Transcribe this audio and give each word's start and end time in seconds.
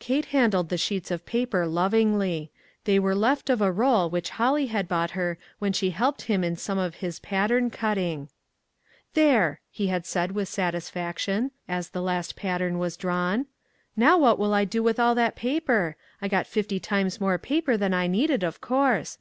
Kate 0.00 0.24
handled 0.34 0.70
the 0.70 0.76
sheets 0.76 1.08
of 1.12 1.24
paper 1.24 1.68
lov 1.68 1.92
ingly. 1.92 2.48
They 2.82 2.98
were 2.98 3.14
left 3.14 3.48
of 3.48 3.62
a 3.62 3.70
roll 3.70 4.10
which 4.10 4.30
Holly 4.30 4.66
had 4.66 4.88
bought 4.88 5.12
her 5.12 5.38
when 5.60 5.72
she 5.72 5.90
helped 5.90 6.22
him~ 6.22 6.42
in 6.42 6.56
some 6.56 6.78
of 6.78 6.96
his 6.96 7.20
pattern 7.20 7.70
cutting." 7.70 8.28
There!" 9.14 9.60
he 9.70 9.86
had 9.86 10.04
said, 10.04 10.32
with 10.32 10.48
satisfaction, 10.48 11.52
as 11.68 11.90
the 11.90 12.02
last 12.02 12.34
pattern 12.34 12.80
was 12.80 12.96
drawn, 12.96 13.46
"now 13.96 14.18
what 14.18 14.36
"WHAT 14.36 14.36
IS 14.36 14.38
THE 14.38 14.38
USE?" 14.38 14.38
20$ 14.38 14.38
will 14.48 14.54
I 14.54 14.64
do 14.64 14.82
with 14.82 14.98
all 14.98 15.14
that 15.14 15.36
paper? 15.36 15.96
I 16.20 16.26
got 16.26 16.48
fifty 16.48 16.80
times 16.80 17.20
more 17.20 17.38
paper 17.38 17.76
than 17.76 17.94
I 17.94 18.08
needed, 18.08 18.42
of 18.42 18.60
course. 18.60 19.16